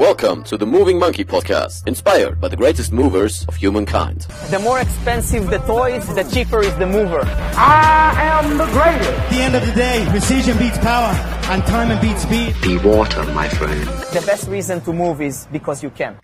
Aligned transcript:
Welcome 0.00 0.44
to 0.44 0.56
the 0.56 0.64
Moving 0.64 0.98
Monkey 0.98 1.26
Podcast, 1.26 1.86
inspired 1.86 2.40
by 2.40 2.48
the 2.48 2.56
greatest 2.56 2.90
movers 2.90 3.44
of 3.48 3.56
humankind. 3.56 4.22
The 4.48 4.58
more 4.58 4.80
expensive 4.80 5.50
the 5.50 5.58
toys, 5.58 6.06
the 6.14 6.22
cheaper 6.22 6.60
is 6.60 6.74
the 6.76 6.86
mover. 6.86 7.20
I 7.54 8.14
am 8.16 8.56
the 8.56 8.64
greatest. 8.64 9.10
At 9.10 9.30
the 9.30 9.42
end 9.42 9.54
of 9.56 9.66
the 9.66 9.72
day, 9.72 10.06
precision 10.08 10.56
beats 10.56 10.78
power, 10.78 11.12
and 11.52 11.62
time 11.66 12.00
beats 12.00 12.22
speed. 12.22 12.54
Be 12.62 12.78
water, 12.78 13.22
my 13.34 13.46
friend. 13.50 13.86
The 14.14 14.22
best 14.24 14.48
reason 14.48 14.80
to 14.86 14.94
move 14.94 15.20
is 15.20 15.46
because 15.52 15.82
you 15.82 15.90
can. 15.90 16.18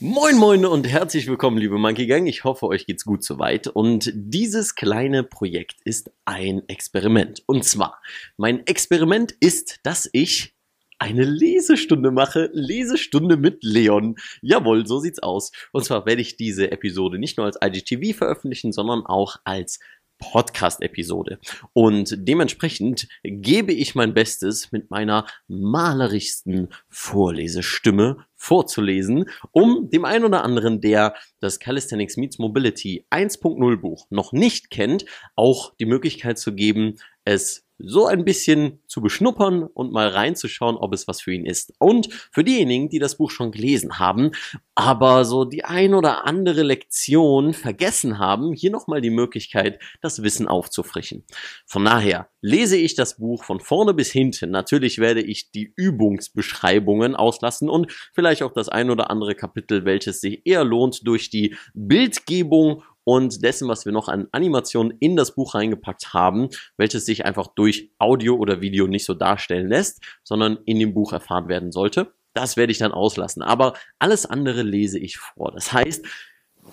Moin 0.00 0.36
Moin 0.36 0.66
und 0.66 0.88
herzlich 0.88 1.28
willkommen, 1.28 1.58
liebe 1.58 1.78
Monkey 1.78 2.08
Gang. 2.08 2.26
Ich 2.26 2.42
hoffe, 2.42 2.66
euch 2.66 2.86
geht's 2.86 3.04
gut 3.04 3.22
soweit. 3.22 3.68
Und 3.68 4.10
dieses 4.16 4.74
kleine 4.74 5.22
Projekt 5.22 5.76
ist 5.84 6.10
ein 6.24 6.62
Experiment. 6.66 7.44
Und 7.46 7.64
zwar, 7.64 8.00
mein 8.36 8.66
Experiment 8.66 9.30
ist, 9.38 9.78
dass 9.84 10.10
ich 10.12 10.55
eine 10.98 11.24
Lesestunde 11.24 12.10
mache. 12.10 12.50
Lesestunde 12.52 13.36
mit 13.36 13.62
Leon. 13.62 14.16
Jawohl, 14.42 14.86
so 14.86 14.98
sieht's 14.98 15.22
aus. 15.22 15.52
Und 15.72 15.84
zwar 15.84 16.06
werde 16.06 16.22
ich 16.22 16.36
diese 16.36 16.70
Episode 16.70 17.18
nicht 17.18 17.36
nur 17.36 17.46
als 17.46 17.58
IGTV 17.62 18.16
veröffentlichen, 18.16 18.72
sondern 18.72 19.04
auch 19.04 19.36
als 19.44 19.78
Podcast-Episode. 20.18 21.38
Und 21.72 22.14
dementsprechend 22.16 23.08
gebe 23.22 23.72
ich 23.72 23.94
mein 23.94 24.14
Bestes 24.14 24.72
mit 24.72 24.90
meiner 24.90 25.26
malerischsten 25.46 26.68
Vorlesestimme 26.88 28.24
vorzulesen, 28.34 29.26
um 29.52 29.90
dem 29.90 30.04
einen 30.04 30.24
oder 30.24 30.44
anderen, 30.44 30.80
der 30.80 31.14
das 31.40 31.58
Calisthenics 31.58 32.16
Meets 32.16 32.38
Mobility 32.38 33.06
1.0 33.10 33.76
Buch 33.76 34.06
noch 34.10 34.32
nicht 34.32 34.70
kennt, 34.70 35.04
auch 35.34 35.74
die 35.76 35.86
Möglichkeit 35.86 36.38
zu 36.38 36.54
geben, 36.54 36.96
es 37.24 37.65
so 37.78 38.06
ein 38.06 38.24
bisschen 38.24 38.80
zu 38.86 39.00
beschnuppern 39.00 39.64
und 39.64 39.92
mal 39.92 40.08
reinzuschauen, 40.08 40.76
ob 40.76 40.94
es 40.94 41.06
was 41.06 41.20
für 41.20 41.32
ihn 41.32 41.44
ist. 41.44 41.74
Und 41.78 42.12
für 42.32 42.44
diejenigen, 42.44 42.88
die 42.88 42.98
das 42.98 43.16
Buch 43.16 43.30
schon 43.30 43.52
gelesen 43.52 43.98
haben, 43.98 44.30
aber 44.74 45.24
so 45.24 45.44
die 45.44 45.64
ein 45.64 45.94
oder 45.94 46.26
andere 46.26 46.62
Lektion 46.62 47.54
vergessen 47.54 48.18
haben, 48.18 48.52
hier 48.52 48.70
nochmal 48.70 49.00
die 49.00 49.10
Möglichkeit, 49.10 49.80
das 50.00 50.22
Wissen 50.22 50.48
aufzufrischen. 50.48 51.24
Von 51.66 51.84
daher 51.84 52.28
lese 52.40 52.76
ich 52.76 52.94
das 52.94 53.18
Buch 53.18 53.44
von 53.44 53.60
vorne 53.60 53.94
bis 53.94 54.10
hinten. 54.10 54.50
Natürlich 54.50 54.98
werde 54.98 55.20
ich 55.20 55.50
die 55.50 55.72
Übungsbeschreibungen 55.76 57.16
auslassen 57.16 57.68
und 57.68 57.90
vielleicht 58.14 58.42
auch 58.42 58.52
das 58.52 58.68
ein 58.68 58.90
oder 58.90 59.10
andere 59.10 59.34
Kapitel, 59.34 59.84
welches 59.84 60.20
sich 60.20 60.42
eher 60.44 60.64
lohnt 60.64 61.06
durch 61.06 61.30
die 61.30 61.56
Bildgebung 61.74 62.82
und 63.06 63.44
dessen, 63.44 63.68
was 63.68 63.86
wir 63.86 63.92
noch 63.92 64.08
an 64.08 64.26
Animationen 64.32 64.96
in 64.98 65.14
das 65.14 65.36
Buch 65.36 65.54
reingepackt 65.54 66.12
haben, 66.12 66.48
welches 66.76 67.06
sich 67.06 67.24
einfach 67.24 67.46
durch 67.46 67.92
Audio 67.98 68.34
oder 68.34 68.60
Video 68.60 68.88
nicht 68.88 69.04
so 69.04 69.14
darstellen 69.14 69.68
lässt, 69.68 70.02
sondern 70.24 70.58
in 70.66 70.80
dem 70.80 70.92
Buch 70.92 71.12
erfahren 71.12 71.46
werden 71.46 71.70
sollte. 71.70 72.12
Das 72.34 72.56
werde 72.56 72.72
ich 72.72 72.78
dann 72.78 72.90
auslassen. 72.90 73.42
Aber 73.42 73.74
alles 74.00 74.26
andere 74.26 74.62
lese 74.62 74.98
ich 74.98 75.18
vor. 75.18 75.52
Das 75.52 75.72
heißt, 75.72 76.04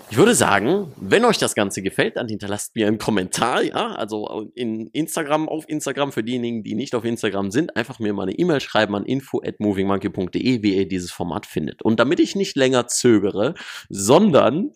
ich 0.10 0.18
würde 0.18 0.34
sagen, 0.34 0.92
wenn 0.96 1.24
euch 1.24 1.38
das 1.38 1.54
Ganze 1.54 1.84
gefällt, 1.84 2.18
dann 2.18 2.28
hinterlasst 2.28 2.76
mir 2.76 2.88
einen 2.88 2.98
Kommentar, 2.98 3.62
ja, 3.62 3.94
also 3.94 4.50
in 4.56 4.88
Instagram, 4.88 5.48
auf 5.48 5.70
Instagram, 5.70 6.12
für 6.12 6.24
diejenigen, 6.24 6.64
die 6.64 6.74
nicht 6.74 6.96
auf 6.96 7.06
Instagram 7.06 7.52
sind, 7.52 7.76
einfach 7.78 8.00
mir 8.00 8.12
mal 8.12 8.24
eine 8.24 8.34
E-Mail 8.34 8.60
schreiben 8.60 8.96
an 8.96 9.06
info 9.06 9.40
at 9.46 9.60
movingmonkey.de, 9.60 10.64
wie 10.64 10.78
ihr 10.78 10.88
dieses 10.88 11.12
Format 11.12 11.46
findet. 11.46 11.84
Und 11.84 12.00
damit 12.00 12.20
ich 12.20 12.36
nicht 12.36 12.58
länger 12.58 12.88
zögere, 12.88 13.54
sondern 13.88 14.72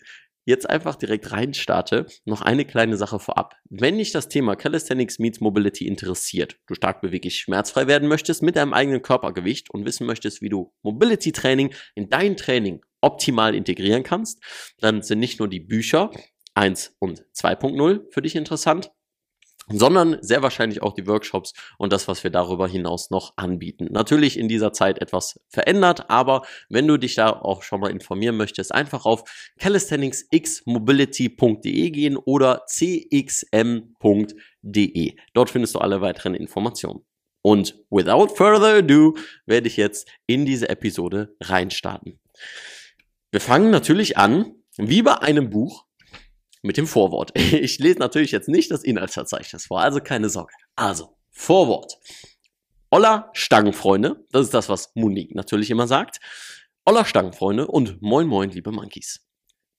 jetzt 0.48 0.68
einfach 0.70 0.96
direkt 0.96 1.32
reinstarte, 1.32 2.08
noch 2.26 2.42
eine 2.42 2.64
kleine 2.64 2.96
Sache 2.96 3.20
vorab. 3.20 3.56
Wenn 3.70 3.98
dich 3.98 4.14
das 4.14 4.30
Thema 4.30 4.56
Calisthenics 4.56 5.20
meets 5.20 5.42
Mobility 5.42 5.86
interessiert, 5.86 6.58
du 6.68 6.74
stark 6.74 7.02
beweglich 7.02 7.38
schmerzfrei 7.38 7.86
werden 7.86 8.08
möchtest 8.08 8.42
mit 8.42 8.56
deinem 8.56 8.74
eigenen 8.74 9.02
Körpergewicht 9.02 9.70
und 9.70 9.86
wissen 9.86 10.08
möchtest, 10.08 10.42
wie 10.42 10.50
du 10.50 10.74
Mobility 10.84 11.34
Training 11.34 11.74
in 11.96 12.10
dein 12.10 12.38
Training 12.38 12.82
optimal 13.02 13.54
integrieren 13.56 14.04
kannst, 14.04 14.42
dann 14.80 15.02
sind 15.02 15.20
nicht 15.20 15.40
nur 15.40 15.50
die 15.50 15.60
Bücher 15.60 16.12
1 16.56 16.96
und 17.00 17.26
2.0 17.36 18.12
für 18.12 18.22
dich 18.22 18.36
interessant, 18.36 18.92
sondern 19.70 20.18
sehr 20.22 20.42
wahrscheinlich 20.42 20.82
auch 20.82 20.94
die 20.94 21.06
Workshops 21.08 21.54
und 21.78 21.94
das, 21.94 22.08
was 22.08 22.24
wir 22.24 22.32
darüber 22.32 22.68
hinaus 22.68 23.10
noch 23.10 23.34
anbieten. 23.36 23.90
Natürlich 23.92 24.40
in 24.40 24.48
dieser 24.48 24.72
Zeit 24.74 25.02
etwas 25.02 25.42
verändert, 25.50 26.10
aber 26.10 26.44
wenn 26.70 26.88
du 26.88 26.98
dich 26.98 27.16
da 27.16 27.30
auch 27.30 27.64
schon 27.64 27.82
mal 27.82 27.92
informieren 27.92 28.38
möchtest, 28.38 28.74
einfach 28.74 29.06
auf 29.06 29.24
calisthenicsxmobility.de 29.60 31.90
gehen 31.92 32.18
oder 32.18 32.64
cxm.de. 32.68 33.96
Dort 35.34 35.50
findest 35.50 35.76
du 35.76 35.80
alle 35.80 36.00
weiteren 36.02 36.36
Informationen. 36.36 37.06
Und 37.42 37.78
without 37.90 38.36
further 38.36 38.80
ado 38.80 39.16
werde 39.46 39.68
ich 39.68 39.78
jetzt 39.78 40.10
in 40.26 40.46
diese 40.46 40.70
Episode 40.70 41.36
reinstarten. 41.42 42.20
Wir 43.32 43.42
fangen 43.42 43.72
natürlich 43.72 44.18
an, 44.18 44.54
wie 44.78 45.02
bei 45.02 45.16
einem 45.16 45.50
Buch, 45.50 45.87
mit 46.62 46.78
dem 46.78 46.88
Vorwort. 46.88 47.32
Ich 47.38 47.80
lese 47.80 48.00
natürlich 48.00 48.32
jetzt 48.32 48.50
nicht 48.50 48.72
das 48.72 48.84
Inhaltsverzeichnis 48.84 49.68
vor, 49.68 49.82
also 49.82 50.00
keine 50.00 50.30
Sorge. 50.30 50.54
Also, 50.76 51.16
Vorwort. 51.32 51.98
Olla 52.90 53.30
Stangenfreunde, 53.34 54.26
das 54.32 54.46
ist 54.46 54.54
das, 54.54 54.70
was 54.70 54.92
Monique 54.96 55.36
natürlich 55.36 55.70
immer 55.70 55.88
sagt. 55.88 56.20
Olla 56.86 57.06
Stangenfreunde 57.06 57.68
und 57.68 58.02
moin 58.02 58.28
moin, 58.28 58.50
liebe 58.50 58.72
Monkeys. 58.72 59.26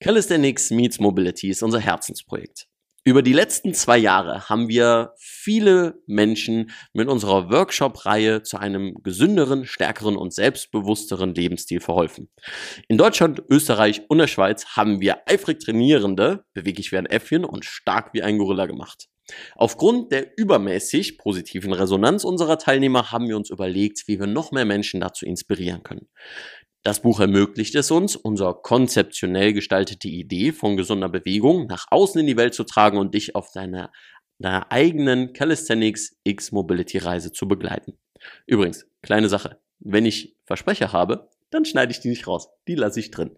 Calisthenics 0.01 0.71
Meets 0.71 1.01
Mobility 1.01 1.49
ist 1.49 1.63
unser 1.63 1.81
Herzensprojekt. 1.81 2.69
Über 3.09 3.23
die 3.23 3.33
letzten 3.33 3.73
zwei 3.73 3.97
Jahre 3.97 4.51
haben 4.51 4.69
wir 4.69 5.15
viele 5.17 6.03
Menschen 6.07 6.71
mit 6.93 7.09
unserer 7.09 7.51
Workshop-Reihe 7.51 8.43
zu 8.43 8.59
einem 8.59 8.97
gesünderen, 9.03 9.65
stärkeren 9.65 10.15
und 10.15 10.35
selbstbewussteren 10.35 11.35
Lebensstil 11.35 11.81
verholfen. 11.81 12.29
In 12.87 12.99
Deutschland, 12.99 13.43
Österreich 13.49 14.03
und 14.09 14.19
der 14.19 14.27
Schweiz 14.27 14.77
haben 14.77 15.01
wir 15.01 15.27
eifrig 15.27 15.59
Trainierende, 15.59 16.45
beweglich 16.53 16.93
wie 16.93 16.99
ein 16.99 17.07
Äffchen 17.07 17.47
und 17.47 17.65
stark 17.65 18.13
wie 18.13 18.23
ein 18.23 18.37
Gorilla 18.37 18.67
gemacht. 18.67 19.09
Aufgrund 19.57 20.13
der 20.13 20.39
übermäßig 20.39 21.19
positiven 21.19 21.73
Resonanz 21.73 22.25
unserer 22.25 22.59
Teilnehmer 22.59 23.11
haben 23.11 23.29
wir 23.29 23.37
uns 23.37 23.51
überlegt, 23.51 24.05
wie 24.07 24.19
wir 24.19 24.27
noch 24.27 24.53
mehr 24.53 24.65
Menschen 24.65 25.01
dazu 25.01 25.27
inspirieren 25.27 25.83
können. 25.83 26.09
Das 26.83 27.03
Buch 27.03 27.21
ermöglicht 27.21 27.75
es 27.75 27.91
uns, 27.91 28.17
unsere 28.17 28.55
konzeptionell 28.55 29.53
gestaltete 29.53 30.09
Idee 30.09 30.53
von 30.53 30.77
gesunder 30.77 31.09
Bewegung 31.09 31.67
nach 31.67 31.87
außen 31.91 32.21
in 32.21 32.27
die 32.27 32.37
Welt 32.37 32.55
zu 32.55 32.65
tragen 32.65 32.99
und 32.99 33.15
dich 33.15 33.35
auf 33.35 33.53
deiner, 33.53 33.93
deiner 34.39 34.71
eigenen 34.71 35.33
Calisthenics 35.33 36.17
X 36.25 36.53
Mobility 36.53 36.99
Reise 36.99 37.33
zu 37.33 37.49
begleiten. 37.49 37.99
Übrigens, 38.47 38.87
kleine 39.03 39.29
Sache. 39.29 39.61
Wenn 39.81 40.07
ich 40.07 40.37
Versprecher 40.45 40.93
habe, 40.93 41.29
dann 41.51 41.65
schneide 41.65 41.93
ich 41.93 42.01
die 42.01 42.09
nicht 42.09 42.27
raus. 42.27 42.49
Die 42.67 42.75
lasse 42.75 43.01
ich 43.01 43.11
drin. 43.11 43.37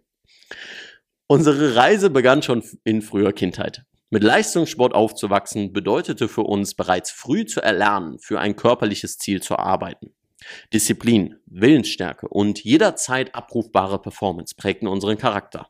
Unsere 1.26 1.76
Reise 1.76 2.10
begann 2.10 2.42
schon 2.42 2.62
in 2.84 3.02
früher 3.02 3.32
Kindheit. 3.32 3.84
Mit 4.10 4.24
Leistungssport 4.24 4.94
aufzuwachsen 4.94 5.72
bedeutete 5.72 6.28
für 6.28 6.42
uns 6.42 6.74
bereits 6.74 7.12
früh 7.12 7.46
zu 7.46 7.60
erlernen, 7.60 8.18
für 8.18 8.40
ein 8.40 8.56
körperliches 8.56 9.18
Ziel 9.18 9.40
zu 9.40 9.56
arbeiten. 9.56 10.12
Disziplin, 10.72 11.36
Willensstärke 11.46 12.28
und 12.28 12.62
jederzeit 12.62 13.34
abrufbare 13.34 14.00
Performance 14.00 14.54
prägten 14.56 14.88
unseren 14.88 15.18
Charakter. 15.18 15.68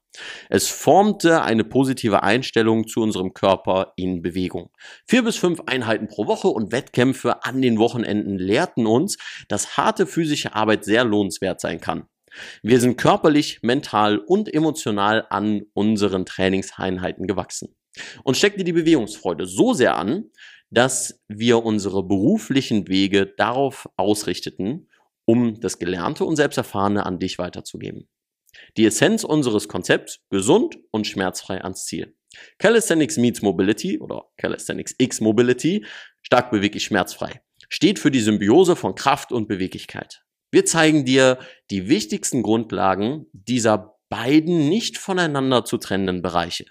Es 0.49 0.69
formte 0.69 1.43
eine 1.43 1.65
positive 1.65 2.23
Einstellung 2.23 2.87
zu 2.87 3.01
unserem 3.01 3.35
Körper 3.35 3.93
in 3.97 4.23
Bewegung. 4.23 4.71
Vier 5.07 5.23
bis 5.23 5.37
fünf 5.37 5.63
Einheiten 5.67 6.09
pro 6.09 6.27
Woche 6.27 6.49
und 6.49 6.73
Wettkämpfe 6.73 7.45
an 7.45 7.63
den 7.63 7.79
Wochenenden 7.79 8.39
lehrten 8.39 8.87
uns, 8.87 9.17
dass 9.49 9.77
harte 9.77 10.07
physische 10.07 10.55
Arbeit 10.55 10.85
sehr 10.85 11.05
lohnenswert 11.05 11.61
sein 11.61 11.81
kann. 11.81 12.07
Wir 12.63 12.81
sind 12.81 12.97
körperlich, 12.97 13.61
mental 13.63 14.19
und 14.19 14.53
emotional 14.53 15.27
an 15.31 15.63
unseren 15.75 16.27
Trainingseinheiten 16.27 17.27
gewachsen. 17.27 17.75
Und 18.23 18.37
steckte 18.37 18.63
die 18.63 18.73
Bewegungsfreude 18.73 19.47
so 19.47 19.73
sehr 19.73 19.97
an, 19.97 20.31
dass 20.71 21.21
wir 21.29 21.65
unsere 21.65 22.03
beruflichen 22.03 22.89
Wege 22.89 23.27
darauf 23.27 23.89
ausrichteten, 23.97 24.89
um 25.25 25.61
das 25.61 25.79
Gelernte 25.79 26.25
und 26.25 26.37
Selbsterfahrene 26.37 27.05
an 27.07 27.19
dich 27.19 27.39
weiterzugeben. 27.39 28.09
Die 28.77 28.87
Essenz 28.87 29.25
unseres 29.25 29.69
Konzepts, 29.69 30.21
gesund 30.31 30.79
und 30.91 31.07
schmerzfrei 31.07 31.63
ans 31.63 31.85
Ziel. 31.85 32.17
Calisthenics 32.59 33.17
meets 33.17 33.43
Mobility 33.43 33.99
oder 33.99 34.25
Calisthenics 34.37 34.95
X 34.99 35.21
Mobility, 35.21 35.85
stark 36.23 36.51
beweglich 36.51 36.85
schmerzfrei, 36.85 37.43
steht 37.69 37.99
für 37.99 38.11
die 38.11 38.21
Symbiose 38.21 38.77
von 38.77 38.95
Kraft 38.95 39.33
und 39.33 39.49
Beweglichkeit. 39.49 40.23
Wir 40.53 40.65
zeigen 40.65 41.05
dir 41.05 41.39
die 41.71 41.89
wichtigsten 41.89 42.43
Grundlagen 42.43 43.27
dieser 43.33 43.97
beiden 44.09 44.69
nicht 44.69 44.99
voneinander 44.99 45.65
zu 45.65 45.79
trennenden 45.79 46.23
Bereiche. 46.23 46.67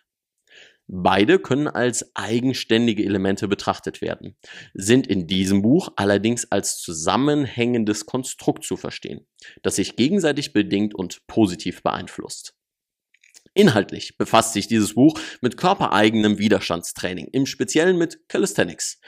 Beide 0.92 1.38
können 1.38 1.68
als 1.68 2.16
eigenständige 2.16 3.06
Elemente 3.06 3.48
betrachtet 3.48 4.02
werden, 4.02 4.36
sind 4.74 5.06
in 5.06 5.28
diesem 5.28 5.62
Buch 5.62 5.90
allerdings 5.98 6.52
als 6.52 6.80
zusammenhängendes 6.82 8.08
Konstrukt 8.08 8.64
zu 8.64 8.76
verstehen, 8.76 9.28
das 9.62 9.76
sich 9.76 9.98
gegenseitig 9.98 10.52
bedingt 10.52 10.96
und 10.96 11.28
positiv 11.28 11.84
beeinflusst. 11.84 12.56
Inhaltlich 13.54 14.18
befasst 14.18 14.54
sich 14.54 14.68
dieses 14.68 14.96
Buch 14.96 15.20
mit 15.42 15.58
körpereigenem 15.58 16.40
Widerstandstraining, 16.40 17.28
im 17.34 17.46
Speziellen 17.46 18.00
mit 18.00 18.28
Calisthenics. 18.28 19.00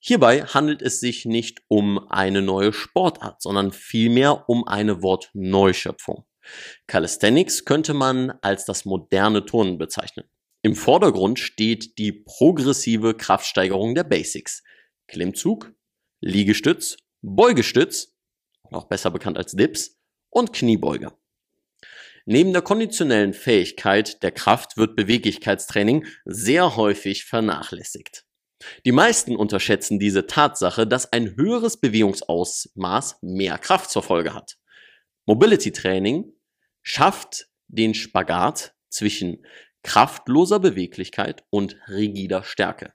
Hierbei 0.00 0.42
handelt 0.42 0.82
es 0.82 0.98
sich 0.98 1.26
nicht 1.26 1.62
um 1.68 2.10
eine 2.10 2.42
neue 2.42 2.72
Sportart, 2.72 3.40
sondern 3.40 3.70
vielmehr 3.70 4.48
um 4.48 4.66
eine 4.66 5.00
Wortneuschöpfung. 5.00 6.24
Calisthenics 6.88 7.64
könnte 7.64 7.94
man 7.94 8.32
als 8.42 8.64
das 8.64 8.84
moderne 8.84 9.44
Turnen 9.44 9.78
bezeichnen. 9.78 10.24
Im 10.62 10.76
Vordergrund 10.76 11.38
steht 11.38 11.96
die 11.98 12.12
progressive 12.12 13.14
Kraftsteigerung 13.14 13.94
der 13.94 14.04
Basics. 14.04 14.62
Klimmzug, 15.08 15.72
Liegestütz, 16.20 16.98
Beugestütz, 17.22 18.14
auch 18.70 18.84
besser 18.84 19.10
bekannt 19.10 19.38
als 19.38 19.52
Dips, 19.52 19.98
und 20.28 20.52
Kniebeuge. 20.52 21.12
Neben 22.26 22.52
der 22.52 22.62
konditionellen 22.62 23.32
Fähigkeit 23.32 24.22
der 24.22 24.30
Kraft 24.30 24.76
wird 24.76 24.94
Beweglichkeitstraining 24.96 26.06
sehr 26.24 26.76
häufig 26.76 27.24
vernachlässigt. 27.24 28.24
Die 28.84 28.92
meisten 28.92 29.36
unterschätzen 29.36 29.98
diese 29.98 30.26
Tatsache, 30.26 30.86
dass 30.86 31.12
ein 31.12 31.36
höheres 31.36 31.80
Bewegungsausmaß 31.80 33.18
mehr 33.22 33.58
Kraft 33.58 33.90
zur 33.90 34.02
Folge 34.02 34.34
hat. 34.34 34.58
Mobility 35.24 35.72
Training 35.72 36.32
schafft 36.82 37.48
den 37.68 37.94
Spagat 37.94 38.74
zwischen 38.90 39.44
kraftloser 39.82 40.60
Beweglichkeit 40.60 41.44
und 41.50 41.76
rigider 41.88 42.42
Stärke. 42.42 42.92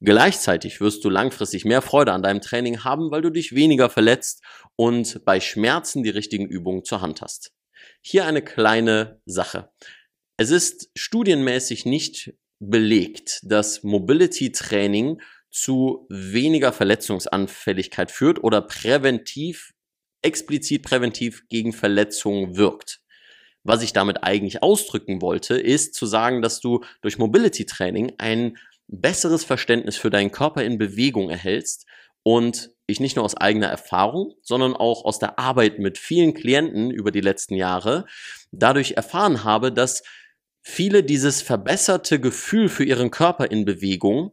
Gleichzeitig 0.00 0.80
wirst 0.80 1.04
du 1.04 1.10
langfristig 1.10 1.64
mehr 1.64 1.80
Freude 1.80 2.12
an 2.12 2.22
deinem 2.22 2.42
Training 2.42 2.84
haben, 2.84 3.10
weil 3.10 3.22
du 3.22 3.30
dich 3.30 3.54
weniger 3.54 3.88
verletzt 3.88 4.42
und 4.76 5.24
bei 5.24 5.40
Schmerzen 5.40 6.02
die 6.02 6.10
richtigen 6.10 6.46
Übungen 6.46 6.84
zur 6.84 7.00
Hand 7.00 7.22
hast. 7.22 7.52
Hier 8.02 8.26
eine 8.26 8.42
kleine 8.42 9.20
Sache. 9.24 9.70
Es 10.36 10.50
ist 10.50 10.90
studienmäßig 10.94 11.86
nicht 11.86 12.34
belegt, 12.58 13.40
dass 13.42 13.82
Mobility 13.82 14.52
Training 14.52 15.20
zu 15.50 16.06
weniger 16.10 16.72
Verletzungsanfälligkeit 16.72 18.10
führt 18.10 18.44
oder 18.44 18.60
präventiv, 18.60 19.72
explizit 20.22 20.82
präventiv 20.82 21.48
gegen 21.48 21.72
Verletzungen 21.72 22.56
wirkt. 22.56 23.00
Was 23.66 23.82
ich 23.82 23.92
damit 23.92 24.22
eigentlich 24.22 24.62
ausdrücken 24.62 25.20
wollte, 25.20 25.56
ist 25.58 25.94
zu 25.94 26.06
sagen, 26.06 26.40
dass 26.40 26.60
du 26.60 26.84
durch 27.00 27.18
Mobility 27.18 27.66
Training 27.66 28.12
ein 28.18 28.56
besseres 28.86 29.42
Verständnis 29.42 29.96
für 29.96 30.08
deinen 30.08 30.30
Körper 30.30 30.62
in 30.62 30.78
Bewegung 30.78 31.30
erhältst 31.30 31.84
und 32.22 32.70
ich 32.86 33.00
nicht 33.00 33.16
nur 33.16 33.24
aus 33.24 33.36
eigener 33.36 33.66
Erfahrung, 33.66 34.34
sondern 34.40 34.74
auch 34.74 35.04
aus 35.04 35.18
der 35.18 35.40
Arbeit 35.40 35.80
mit 35.80 35.98
vielen 35.98 36.32
Klienten 36.32 36.92
über 36.92 37.10
die 37.10 37.20
letzten 37.20 37.56
Jahre 37.56 38.06
dadurch 38.52 38.92
erfahren 38.92 39.42
habe, 39.42 39.72
dass 39.72 40.04
viele 40.62 41.02
dieses 41.02 41.42
verbesserte 41.42 42.20
Gefühl 42.20 42.68
für 42.68 42.84
ihren 42.84 43.10
Körper 43.10 43.50
in 43.50 43.64
Bewegung 43.64 44.30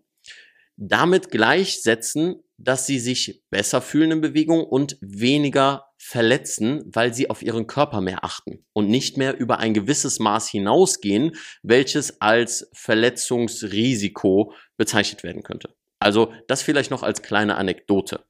damit 0.76 1.32
gleichsetzen, 1.32 2.44
dass 2.58 2.86
sie 2.86 3.00
sich 3.00 3.42
besser 3.50 3.82
fühlen 3.82 4.12
in 4.12 4.22
Bewegung 4.22 4.64
und 4.64 4.98
weniger 5.02 5.86
verletzen, 6.06 6.84
weil 6.86 7.14
sie 7.14 7.30
auf 7.30 7.42
ihren 7.42 7.66
Körper 7.66 8.02
mehr 8.02 8.26
achten 8.26 8.66
und 8.74 8.90
nicht 8.90 9.18
mehr 9.18 9.38
über 9.38 9.60
ein 9.60 9.74
gewisses 9.74 10.20
Maß 10.20 10.50
hinausgehen, 10.50 11.36
welches 11.62 12.20
als 12.20 12.70
Verletzungsrisiko 12.74 14.54
bezeichnet 14.76 15.24
werden 15.24 15.44
könnte. 15.44 15.74
Also 16.00 16.34
das 16.48 16.62
vielleicht 16.62 16.92
noch 16.92 17.04
als 17.04 17.22
kleine 17.22 17.56
Anekdote. 17.56 18.26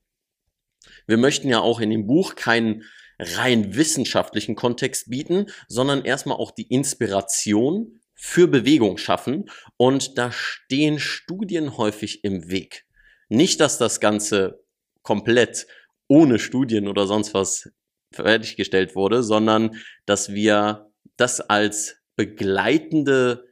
Wir 1.07 1.17
möchten 1.17 1.49
ja 1.49 1.61
auch 1.61 1.79
in 1.79 1.89
dem 1.89 2.05
Buch 2.05 2.35
keinen 2.35 2.83
rein 3.17 3.75
wissenschaftlichen 3.75 4.55
Kontext 4.55 5.09
bieten, 5.09 5.47
sondern 5.67 6.05
erstmal 6.05 6.37
auch 6.37 6.51
die 6.51 6.67
Inspiration 6.67 7.99
für 8.13 8.47
Bewegung 8.47 8.97
schaffen 8.97 9.49
und 9.77 10.19
da 10.19 10.31
stehen 10.31 10.99
Studien 10.99 11.75
häufig 11.77 12.23
im 12.23 12.51
Weg. 12.51 12.85
Nicht, 13.29 13.59
dass 13.59 13.79
das 13.79 13.99
Ganze 13.99 14.63
komplett 15.01 15.65
ohne 16.07 16.39
Studien 16.39 16.87
oder 16.87 17.07
sonst 17.07 17.33
was 17.33 17.71
fertiggestellt 18.13 18.95
wurde, 18.95 19.23
sondern 19.23 19.77
dass 20.05 20.33
wir 20.33 20.91
das 21.17 21.41
als 21.41 21.97
begleitende 22.15 23.45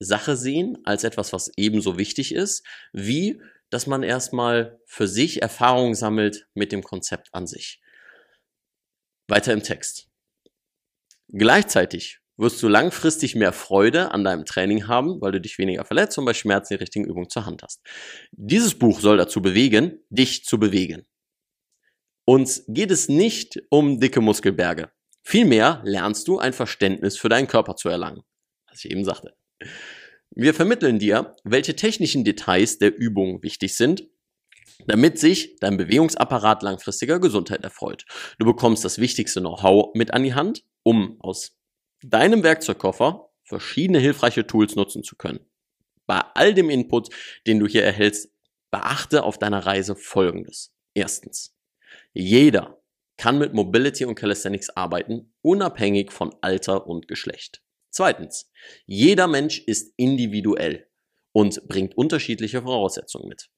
Sache 0.00 0.36
sehen, 0.36 0.78
als 0.84 1.04
etwas, 1.04 1.32
was 1.32 1.50
ebenso 1.56 1.98
wichtig 1.98 2.34
ist, 2.34 2.66
wie 2.92 3.40
dass 3.72 3.86
man 3.86 4.02
erstmal 4.02 4.78
für 4.84 5.08
sich 5.08 5.40
Erfahrung 5.40 5.94
sammelt 5.94 6.46
mit 6.52 6.72
dem 6.72 6.82
Konzept 6.82 7.28
an 7.32 7.46
sich. 7.46 7.80
Weiter 9.28 9.54
im 9.54 9.62
Text. 9.62 10.08
Gleichzeitig 11.28 12.20
wirst 12.36 12.62
du 12.62 12.68
langfristig 12.68 13.34
mehr 13.34 13.54
Freude 13.54 14.10
an 14.10 14.24
deinem 14.24 14.44
Training 14.44 14.88
haben, 14.88 15.22
weil 15.22 15.32
du 15.32 15.40
dich 15.40 15.56
weniger 15.56 15.86
verletzt 15.86 16.18
und 16.18 16.26
bei 16.26 16.34
Schmerzen 16.34 16.74
die 16.74 16.80
richtigen 16.80 17.06
Übungen 17.06 17.30
zur 17.30 17.46
Hand 17.46 17.62
hast. 17.62 17.80
Dieses 18.32 18.78
Buch 18.78 19.00
soll 19.00 19.16
dazu 19.16 19.40
bewegen, 19.40 20.04
dich 20.10 20.44
zu 20.44 20.58
bewegen. 20.58 21.06
Uns 22.24 22.64
geht 22.68 22.90
es 22.90 23.08
nicht 23.08 23.60
um 23.68 23.98
dicke 23.98 24.20
Muskelberge. 24.20 24.90
Vielmehr 25.24 25.80
lernst 25.84 26.28
du 26.28 26.38
ein 26.38 26.52
Verständnis 26.52 27.16
für 27.16 27.28
deinen 27.28 27.46
Körper 27.46 27.76
zu 27.76 27.88
erlangen, 27.88 28.22
was 28.68 28.84
ich 28.84 28.90
eben 28.90 29.04
sagte. 29.04 29.34
Wir 30.30 30.54
vermitteln 30.54 30.98
dir, 30.98 31.36
welche 31.44 31.76
technischen 31.76 32.24
Details 32.24 32.78
der 32.78 32.96
Übung 32.96 33.42
wichtig 33.42 33.76
sind, 33.76 34.08
damit 34.86 35.18
sich 35.18 35.56
dein 35.60 35.76
Bewegungsapparat 35.76 36.62
langfristiger 36.62 37.20
Gesundheit 37.20 37.62
erfreut. 37.62 38.04
Du 38.38 38.46
bekommst 38.46 38.84
das 38.84 38.98
wichtigste 38.98 39.40
Know-how 39.40 39.94
mit 39.94 40.12
an 40.12 40.22
die 40.22 40.34
Hand, 40.34 40.64
um 40.82 41.16
aus 41.20 41.56
deinem 42.02 42.42
Werkzeugkoffer 42.42 43.28
verschiedene 43.44 43.98
hilfreiche 43.98 44.46
Tools 44.46 44.74
nutzen 44.74 45.02
zu 45.02 45.16
können. 45.16 45.40
Bei 46.06 46.20
all 46.34 46.54
dem 46.54 46.70
Input, 46.70 47.10
den 47.46 47.60
du 47.60 47.66
hier 47.66 47.84
erhältst, 47.84 48.30
beachte 48.70 49.22
auf 49.24 49.38
deiner 49.38 49.66
Reise 49.66 49.94
Folgendes. 49.94 50.72
Erstens, 50.94 51.54
jeder 52.12 52.82
kann 53.16 53.38
mit 53.38 53.54
Mobility 53.54 54.04
und 54.04 54.14
Calisthenics 54.14 54.70
arbeiten, 54.70 55.34
unabhängig 55.42 56.12
von 56.12 56.34
Alter 56.40 56.86
und 56.86 57.08
Geschlecht. 57.08 57.62
Zweitens, 57.90 58.50
jeder 58.86 59.28
Mensch 59.28 59.60
ist 59.60 59.92
individuell 59.96 60.88
und 61.32 61.68
bringt 61.68 61.96
unterschiedliche 61.96 62.62
Voraussetzungen 62.62 63.28
mit. 63.28 63.50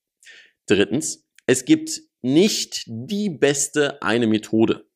Drittens, 0.67 1.29
es 1.47 1.65
gibt 1.65 2.01
nicht 2.23 2.85
die 2.87 3.31
beste 3.31 4.03
eine 4.03 4.27
Methode. 4.27 4.89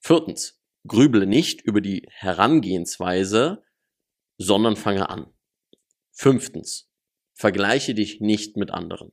Viertens, 0.00 0.62
grüble 0.86 1.26
nicht 1.26 1.62
über 1.62 1.80
die 1.80 2.06
Herangehensweise, 2.10 3.64
sondern 4.38 4.76
fange 4.76 5.08
an. 5.08 5.32
Fünftens, 6.12 6.90
vergleiche 7.34 7.94
dich 7.94 8.20
nicht 8.20 8.56
mit 8.56 8.70
anderen. 8.70 9.12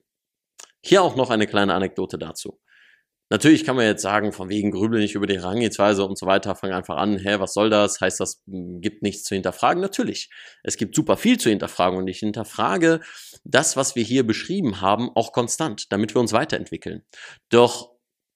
Hier 0.83 1.01
auch 1.01 1.16
noch 1.16 1.30
eine 1.30 1.48
kleine 1.48 1.74
Anekdote 1.74 2.18
dazu. 2.18 2.62
Natürlich 3.30 3.66
kann 3.66 3.75
man 3.75 3.86
jetzt 3.86 4.04
sagen, 4.04 4.31
von 4.31 4.50
wegen 4.50 4.69
grübel 4.69 5.00
nicht 5.00 5.16
über 5.16 5.25
die 5.25 5.38
Herangehensweise 5.38 6.06
und 6.06 6.18
so 6.18 6.27
weiter, 6.27 6.56
fang 6.56 6.72
einfach 6.72 6.98
an, 6.98 7.18
hä, 7.18 7.39
was 7.39 7.54
soll 7.54 7.72
das? 7.72 8.00
Heißt 8.00 8.19
das, 8.19 8.44
hm, 8.48 8.81
gibt 8.81 9.01
nichts 9.01 9.24
zu 9.24 9.34
hinterfragen? 9.34 9.82
Natürlich. 9.82 10.29
Es 10.63 10.77
gibt 10.77 10.96
super 10.96 11.17
viel 11.17 11.39
zu 11.39 11.50
hinterfragen 11.50 11.98
und 11.98 12.08
ich 12.08 12.20
hinterfrage 12.20 13.01
das, 13.44 13.75
was 13.75 13.96
wir 13.96 14.03
hier 14.03 14.25
beschrieben 14.27 14.79
haben, 14.79 15.10
auch 15.15 15.32
konstant, 15.32 15.91
damit 15.91 16.13
wir 16.15 16.22
uns 16.22 16.34
weiterentwickeln. 16.34 17.03
Doch 17.50 17.91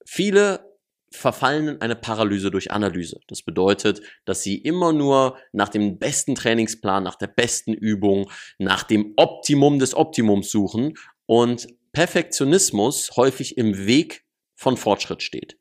viele 0.05 0.67
verfallen 1.11 1.67
in 1.67 1.81
eine 1.81 1.95
Paralyse 1.95 2.51
durch 2.51 2.71
Analyse. 2.71 3.19
Das 3.27 3.41
bedeutet, 3.43 4.01
dass 4.25 4.43
sie 4.43 4.57
immer 4.57 4.93
nur 4.93 5.37
nach 5.51 5.69
dem 5.69 5.99
besten 5.99 6.35
Trainingsplan, 6.35 7.03
nach 7.03 7.15
der 7.15 7.27
besten 7.27 7.73
Übung, 7.73 8.29
nach 8.57 8.83
dem 8.83 9.13
Optimum 9.17 9.79
des 9.79 9.95
Optimums 9.95 10.51
suchen 10.51 10.97
und 11.25 11.67
Perfektionismus 11.93 13.11
häufig 13.15 13.57
im 13.57 13.87
Weg 13.87 14.23
von 14.59 14.75
Fortschritt 14.75 15.23
steht. 15.23 15.57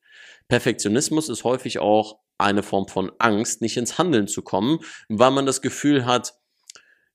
Perfektionismus 0.49 1.28
ist 1.28 1.45
häufig 1.45 1.78
auch 1.78 2.19
eine 2.37 2.64
Form 2.64 2.88
von 2.88 3.12
Angst, 3.19 3.62
nicht 3.62 3.76
ins 3.76 3.97
Handeln 3.97 4.26
zu 4.26 4.43
kommen, 4.43 4.81
weil 5.09 5.31
man 5.31 5.47
das 5.47 5.62
Gefühl 5.62 6.05
hat, 6.05 6.35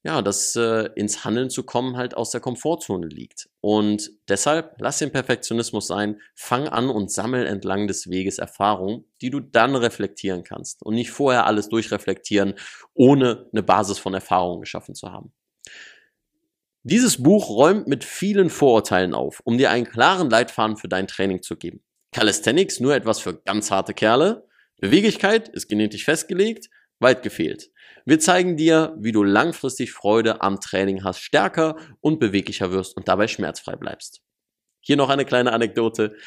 ja, 0.06 0.22
dass 0.22 0.56
äh, 0.56 0.90
ins 0.96 1.26
Handeln 1.26 1.50
zu 1.50 1.64
kommen 1.64 1.98
halt 1.98 2.16
aus 2.16 2.32
der 2.32 2.40
Komfortzone 2.40 3.08
liegt. 3.08 3.50
Und 3.60 4.12
deshalb 4.30 4.76
lass 4.80 5.00
den 5.00 5.12
Perfektionismus 5.12 5.88
sein, 5.88 6.22
fang 6.36 6.68
an 6.70 6.90
und 6.90 7.12
sammel 7.12 7.46
entlang 7.46 7.88
des 7.88 8.10
Weges 8.10 8.38
Erfahrungen, 8.38 9.06
die 9.22 9.30
du 9.30 9.42
dann 9.42 9.76
reflektieren 9.76 10.44
kannst 10.44 10.84
und 10.84 10.96
nicht 10.96 11.12
vorher 11.12 11.46
alles 11.48 11.68
durchreflektieren, 11.68 12.56
ohne 12.94 13.50
eine 13.52 13.64
Basis 13.64 13.98
von 13.98 14.14
Erfahrungen 14.14 14.62
geschaffen 14.62 14.96
zu 14.96 15.12
haben. 15.12 15.34
Dieses 16.86 17.24
Buch 17.24 17.50
räumt 17.50 17.88
mit 17.88 18.04
vielen 18.04 18.50
Vorurteilen 18.50 19.14
auf, 19.14 19.40
um 19.46 19.58
dir 19.58 19.72
einen 19.72 19.86
klaren 19.86 20.30
Leitfaden 20.30 20.76
für 20.76 20.90
dein 20.90 21.08
Training 21.08 21.42
zu 21.42 21.56
geben. 21.56 21.82
Calisthenics 22.12 22.82
nur 22.82 22.94
etwas 22.94 23.20
für 23.20 23.42
ganz 23.42 23.72
harte 23.72 23.94
Kerle. 23.94 24.46
Beweglichkeit 24.82 25.48
ist 25.48 25.70
genetisch 25.70 26.04
festgelegt, 26.04 26.70
weit 27.00 27.24
gefehlt. 27.24 27.72
Wir 28.06 28.20
zeigen 28.20 28.58
dir, 28.58 28.98
wie 29.00 29.14
du 29.14 29.24
langfristig 29.24 29.94
Freude 29.94 30.42
am 30.42 30.60
Training 30.60 31.06
hast, 31.06 31.20
stärker 31.20 31.78
und 32.02 32.20
beweglicher 32.20 32.72
wirst 32.74 32.98
und 32.98 33.08
dabei 33.08 33.30
schmerzfrei 33.30 33.78
bleibst. 33.78 34.22
Hier 34.82 34.98
noch 34.98 35.10
eine 35.10 35.24
kleine 35.24 35.54
Anekdote. 35.54 36.18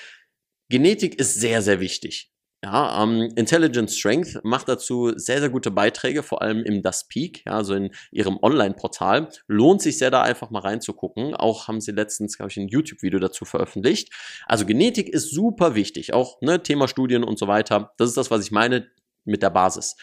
Genetik 0.70 1.20
ist 1.20 1.38
sehr, 1.38 1.60
sehr 1.60 1.80
wichtig. 1.80 2.32
Ja, 2.64 3.02
ähm, 3.02 3.30
Intelligent 3.36 3.90
Strength 3.90 4.40
macht 4.42 4.68
dazu 4.68 5.12
sehr, 5.16 5.40
sehr 5.40 5.50
gute 5.50 5.70
Beiträge, 5.70 6.22
vor 6.22 6.42
allem 6.42 6.64
im 6.64 6.82
Das 6.82 7.06
Peak, 7.06 7.42
ja, 7.46 7.52
also 7.52 7.74
in 7.74 7.90
ihrem 8.10 8.38
Online-Portal. 8.42 9.28
Lohnt 9.46 9.82
sich 9.82 9.98
sehr, 9.98 10.10
da 10.10 10.22
einfach 10.22 10.50
mal 10.50 10.60
reinzugucken. 10.60 11.34
Auch 11.34 11.68
haben 11.68 11.80
sie 11.80 11.92
letztens, 11.92 12.36
glaube 12.36 12.50
ich, 12.50 12.56
ein 12.56 12.68
YouTube-Video 12.68 13.20
dazu 13.20 13.44
veröffentlicht. 13.44 14.12
Also 14.46 14.66
Genetik 14.66 15.08
ist 15.08 15.30
super 15.30 15.74
wichtig, 15.74 16.14
auch 16.14 16.40
ne, 16.40 16.62
Thema 16.62 16.88
Studien 16.88 17.24
und 17.24 17.38
so 17.38 17.46
weiter. 17.46 17.92
Das 17.98 18.08
ist 18.08 18.16
das, 18.16 18.30
was 18.30 18.44
ich 18.44 18.50
meine. 18.50 18.88
mit 19.24 19.42
der 19.42 19.50
Basis. 19.50 19.96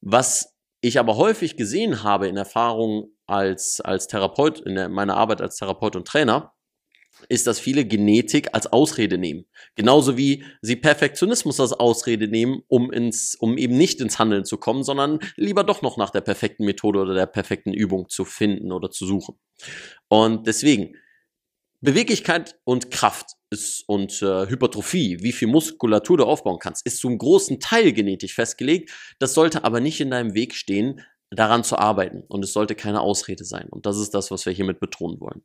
Was 0.00 0.56
ich 0.80 0.98
aber 0.98 1.16
häufig 1.16 1.56
gesehen 1.56 2.02
habe 2.02 2.26
in 2.28 2.36
Erfahrungen 2.36 3.16
als, 3.26 3.80
als 3.80 4.08
Therapeut, 4.08 4.60
in 4.60 4.74
der, 4.74 4.88
meiner 4.88 5.16
Arbeit 5.16 5.40
als 5.40 5.56
Therapeut 5.56 5.94
und 5.96 6.08
Trainer, 6.08 6.52
ist, 7.28 7.46
dass 7.46 7.60
viele 7.60 7.84
Genetik 7.84 8.48
als 8.52 8.66
Ausrede 8.66 9.18
nehmen. 9.18 9.46
Genauso 9.74 10.16
wie 10.16 10.44
sie 10.60 10.76
Perfektionismus 10.76 11.60
als 11.60 11.72
Ausrede 11.72 12.28
nehmen, 12.28 12.62
um 12.68 12.92
ins, 12.92 13.34
um 13.34 13.58
eben 13.58 13.76
nicht 13.76 14.00
ins 14.00 14.18
Handeln 14.18 14.44
zu 14.44 14.56
kommen, 14.58 14.84
sondern 14.84 15.18
lieber 15.36 15.64
doch 15.64 15.82
noch 15.82 15.96
nach 15.96 16.10
der 16.10 16.20
perfekten 16.20 16.64
Methode 16.64 17.00
oder 17.00 17.14
der 17.14 17.26
perfekten 17.26 17.72
Übung 17.72 18.08
zu 18.08 18.24
finden 18.24 18.72
oder 18.72 18.90
zu 18.90 19.06
suchen. 19.06 19.38
Und 20.08 20.46
deswegen, 20.46 20.96
Beweglichkeit 21.80 22.56
und 22.64 22.90
Kraft 22.90 23.32
ist, 23.50 23.82
und 23.88 24.22
äh, 24.22 24.46
Hypertrophie, 24.48 25.18
wie 25.20 25.32
viel 25.32 25.48
Muskulatur 25.48 26.18
du 26.18 26.24
aufbauen 26.24 26.58
kannst, 26.60 26.86
ist 26.86 26.98
zum 27.00 27.18
großen 27.18 27.58
Teil 27.60 27.92
genetisch 27.92 28.34
festgelegt. 28.34 28.90
Das 29.18 29.34
sollte 29.34 29.64
aber 29.64 29.80
nicht 29.80 30.00
in 30.00 30.10
deinem 30.10 30.34
Weg 30.34 30.54
stehen, 30.54 31.00
daran 31.30 31.64
zu 31.64 31.78
arbeiten. 31.78 32.22
Und 32.28 32.44
es 32.44 32.52
sollte 32.52 32.74
keine 32.74 33.00
Ausrede 33.00 33.44
sein. 33.44 33.68
Und 33.68 33.86
das 33.86 33.98
ist 33.98 34.10
das, 34.10 34.30
was 34.30 34.46
wir 34.46 34.52
hiermit 34.52 34.80
betonen 34.80 35.20
wollen. 35.20 35.42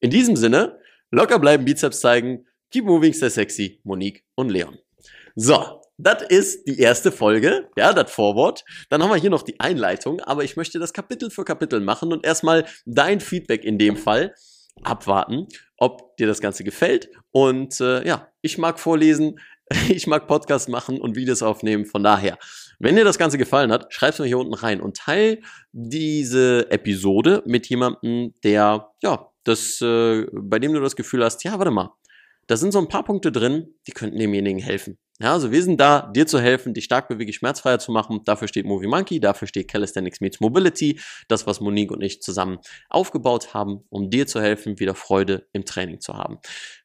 In 0.00 0.10
diesem 0.10 0.36
Sinne, 0.36 0.78
locker 1.10 1.38
bleiben, 1.38 1.64
Bizeps 1.64 2.00
zeigen, 2.00 2.46
keep 2.70 2.84
moving, 2.84 3.12
stay 3.12 3.28
sexy, 3.28 3.80
Monique 3.84 4.24
und 4.34 4.50
Leon. 4.50 4.78
So, 5.36 5.80
das 5.98 6.22
ist 6.22 6.66
die 6.66 6.78
erste 6.78 7.12
Folge, 7.12 7.68
ja, 7.76 7.92
das 7.92 8.10
Vorwort. 8.10 8.64
Dann 8.88 9.02
haben 9.02 9.10
wir 9.10 9.16
hier 9.16 9.30
noch 9.30 9.42
die 9.42 9.60
Einleitung, 9.60 10.20
aber 10.20 10.44
ich 10.44 10.56
möchte 10.56 10.78
das 10.78 10.92
Kapitel 10.92 11.30
für 11.30 11.44
Kapitel 11.44 11.80
machen 11.80 12.12
und 12.12 12.24
erstmal 12.24 12.64
dein 12.86 13.20
Feedback 13.20 13.64
in 13.64 13.78
dem 13.78 13.96
Fall 13.96 14.34
abwarten, 14.82 15.46
ob 15.76 16.16
dir 16.16 16.26
das 16.26 16.40
Ganze 16.40 16.64
gefällt. 16.64 17.10
Und 17.32 17.80
äh, 17.80 18.06
ja, 18.06 18.28
ich 18.40 18.56
mag 18.56 18.80
vorlesen, 18.80 19.38
ich 19.88 20.06
mag 20.06 20.26
Podcasts 20.26 20.68
machen 20.68 21.00
und 21.00 21.16
Videos 21.16 21.42
aufnehmen. 21.42 21.84
Von 21.84 22.02
daher, 22.02 22.38
wenn 22.78 22.96
dir 22.96 23.04
das 23.04 23.18
Ganze 23.18 23.38
gefallen 23.38 23.70
hat, 23.70 23.92
schreib's 23.92 24.18
mir 24.18 24.26
hier 24.26 24.38
unten 24.38 24.54
rein 24.54 24.80
und 24.80 24.96
teil 24.96 25.42
diese 25.72 26.70
Episode 26.70 27.42
mit 27.46 27.68
jemandem, 27.68 28.34
der, 28.42 28.90
ja, 29.02 29.29
das, 29.44 29.80
äh, 29.80 30.26
bei 30.32 30.58
dem 30.58 30.72
du 30.72 30.80
das 30.80 30.96
Gefühl 30.96 31.24
hast, 31.24 31.44
ja, 31.44 31.58
warte 31.58 31.70
mal, 31.70 31.94
da 32.46 32.56
sind 32.56 32.72
so 32.72 32.78
ein 32.80 32.88
paar 32.88 33.04
Punkte 33.04 33.30
drin, 33.30 33.74
die 33.86 33.92
könnten 33.92 34.18
demjenigen 34.18 34.60
helfen. 34.60 34.98
Ja, 35.20 35.34
also 35.34 35.52
wir 35.52 35.62
sind 35.62 35.78
da, 35.78 36.10
dir 36.12 36.26
zu 36.26 36.40
helfen, 36.40 36.72
dich 36.72 36.84
stark 36.84 37.06
beweglich 37.06 37.36
schmerzfreier 37.36 37.78
zu 37.78 37.92
machen. 37.92 38.22
Dafür 38.24 38.48
steht 38.48 38.64
Movie 38.64 38.86
Monkey, 38.86 39.20
dafür 39.20 39.46
steht 39.46 39.68
Calisthenics 39.68 40.20
Meets 40.20 40.40
Mobility, 40.40 40.98
das, 41.28 41.46
was 41.46 41.60
Monique 41.60 41.92
und 41.92 42.00
ich 42.00 42.22
zusammen 42.22 42.58
aufgebaut 42.88 43.52
haben, 43.52 43.84
um 43.90 44.08
dir 44.08 44.26
zu 44.26 44.40
helfen, 44.40 44.80
wieder 44.80 44.94
Freude 44.94 45.46
im 45.52 45.66
Training 45.66 46.00
zu 46.00 46.14
haben. 46.14 46.38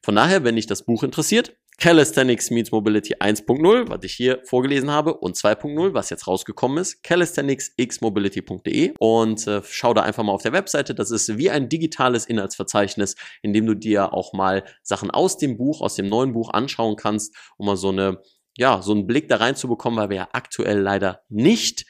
Von 0.04 0.16
daher, 0.16 0.44
wenn 0.44 0.56
dich 0.56 0.66
das 0.66 0.84
Buch 0.84 1.02
interessiert, 1.02 1.56
Calisthenics 1.78 2.50
Meets 2.50 2.72
Mobility 2.72 3.16
1.0, 3.16 3.90
was 3.90 4.02
ich 4.02 4.14
hier 4.14 4.40
vorgelesen 4.44 4.90
habe, 4.90 5.12
und 5.14 5.36
2.0, 5.36 5.92
was 5.92 6.08
jetzt 6.08 6.26
rausgekommen 6.26 6.78
ist, 6.78 7.02
calisthenicsxmobility.de 7.02 8.94
und 8.98 9.46
äh, 9.46 9.60
schau 9.68 9.92
da 9.92 10.02
einfach 10.02 10.22
mal 10.22 10.32
auf 10.32 10.42
der 10.42 10.54
Webseite. 10.54 10.94
Das 10.94 11.10
ist 11.10 11.36
wie 11.36 11.50
ein 11.50 11.68
digitales 11.68 12.24
Inhaltsverzeichnis, 12.24 13.14
in 13.42 13.52
dem 13.52 13.66
du 13.66 13.74
dir 13.74 14.14
auch 14.14 14.32
mal 14.32 14.64
Sachen 14.82 15.10
aus 15.10 15.36
dem 15.36 15.58
Buch, 15.58 15.82
aus 15.82 15.96
dem 15.96 16.08
neuen 16.08 16.32
Buch 16.32 16.50
anschauen 16.50 16.96
kannst, 16.96 17.36
um 17.58 17.66
mal 17.66 17.76
so 17.76 17.90
eine, 17.90 18.22
ja, 18.56 18.80
so 18.80 18.92
einen 18.92 19.06
Blick 19.06 19.28
da 19.28 19.36
reinzubekommen, 19.36 19.98
weil 19.98 20.08
wir 20.08 20.16
ja 20.16 20.28
aktuell 20.32 20.80
leider 20.80 21.24
nicht 21.28 21.84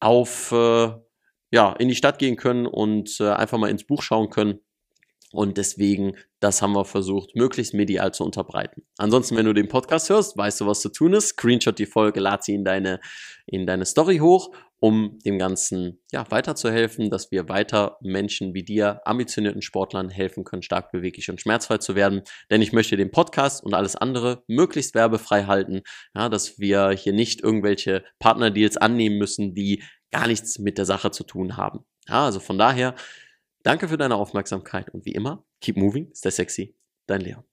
auf, 0.00 0.52
äh, 0.52 0.90
ja, 1.50 1.72
in 1.74 1.88
die 1.88 1.96
Stadt 1.96 2.18
gehen 2.18 2.36
können 2.36 2.66
und 2.66 3.20
äh, 3.20 3.28
einfach 3.28 3.58
mal 3.58 3.70
ins 3.70 3.84
Buch 3.84 4.02
schauen 4.02 4.30
können 4.30 4.60
und 5.32 5.58
deswegen, 5.58 6.16
das 6.40 6.62
haben 6.62 6.72
wir 6.72 6.86
versucht, 6.86 7.36
möglichst 7.36 7.74
medial 7.74 8.14
zu 8.14 8.24
unterbreiten. 8.24 8.82
Ansonsten, 8.96 9.36
wenn 9.36 9.44
du 9.44 9.52
den 9.52 9.68
Podcast 9.68 10.08
hörst, 10.08 10.36
weißt 10.38 10.60
du, 10.60 10.66
was 10.66 10.80
zu 10.80 10.88
tun 10.88 11.12
ist. 11.12 11.28
Screenshot 11.28 11.78
die 11.78 11.86
Folge, 11.86 12.20
lad 12.20 12.44
sie 12.44 12.54
in 12.54 12.64
deine, 12.64 12.98
in 13.46 13.66
deine 13.66 13.84
Story 13.84 14.18
hoch, 14.18 14.50
um 14.80 15.18
dem 15.26 15.38
Ganzen 15.38 16.00
ja, 16.12 16.24
weiterzuhelfen, 16.30 17.10
dass 17.10 17.30
wir 17.30 17.48
weiter 17.48 17.98
Menschen 18.00 18.54
wie 18.54 18.62
dir, 18.62 19.02
ambitionierten 19.04 19.60
Sportlern 19.60 20.08
helfen 20.08 20.44
können, 20.44 20.62
stark 20.62 20.92
beweglich 20.92 21.28
und 21.30 21.40
schmerzfrei 21.40 21.78
zu 21.78 21.94
werden. 21.94 22.22
Denn 22.50 22.62
ich 22.62 22.72
möchte 22.72 22.96
den 22.96 23.10
Podcast 23.10 23.62
und 23.62 23.74
alles 23.74 23.96
andere 23.96 24.44
möglichst 24.46 24.94
werbefrei 24.94 25.44
halten, 25.44 25.82
ja, 26.14 26.30
dass 26.30 26.58
wir 26.58 26.90
hier 26.90 27.12
nicht 27.12 27.42
irgendwelche 27.42 28.04
Partnerdeals 28.18 28.78
annehmen 28.78 29.18
müssen, 29.18 29.54
die 29.54 29.82
gar 30.10 30.26
nichts 30.26 30.58
mit 30.58 30.78
der 30.78 30.86
Sache 30.86 31.10
zu 31.10 31.24
tun 31.24 31.58
haben. 31.58 31.80
Ja, 32.08 32.24
also 32.24 32.40
von 32.40 32.56
daher, 32.56 32.94
Danke 33.68 33.86
für 33.86 33.98
deine 33.98 34.16
Aufmerksamkeit 34.16 34.88
und 34.94 35.04
wie 35.04 35.12
immer, 35.12 35.44
keep 35.60 35.76
moving, 35.76 36.10
stay 36.14 36.30
sexy, 36.30 36.74
dein 37.06 37.20
Leon. 37.20 37.44